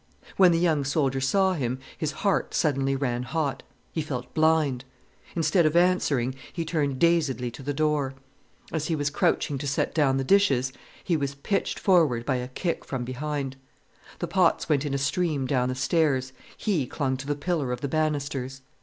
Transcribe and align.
When 0.35 0.51
the 0.51 0.57
young 0.57 0.83
soldier 0.83 1.21
saw 1.21 1.53
him 1.53 1.77
his 1.95 2.11
heart 2.11 2.55
suddenly 2.55 2.95
ran 2.95 3.21
hot. 3.21 3.61
He 3.91 4.01
felt 4.01 4.33
blind. 4.33 4.83
Instead 5.35 5.63
of 5.67 5.75
answering, 5.75 6.33
he 6.51 6.65
turned 6.65 6.97
dazedly 6.97 7.51
to 7.51 7.61
the 7.61 7.71
door. 7.71 8.15
As 8.71 8.87
he 8.87 8.95
was 8.95 9.11
crouching 9.11 9.59
to 9.59 9.67
set 9.67 9.93
down 9.93 10.17
the 10.17 10.23
dishes, 10.23 10.73
he 11.03 11.15
was 11.15 11.35
pitched 11.35 11.77
forward 11.77 12.25
by 12.25 12.37
a 12.37 12.47
kick 12.47 12.83
from 12.83 13.03
behind. 13.05 13.57
The 14.17 14.27
pots 14.27 14.67
went 14.67 14.87
in 14.87 14.95
a 14.95 14.97
stream 14.97 15.45
down 15.45 15.69
the 15.69 15.75
stairs, 15.75 16.33
he 16.57 16.87
clung 16.87 17.15
to 17.17 17.27
the 17.27 17.35
pillar 17.35 17.71
of 17.71 17.81
the 17.81 17.87
banisters. 17.87 18.61